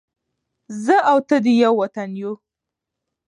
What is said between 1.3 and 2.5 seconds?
دې ېو وطن ېو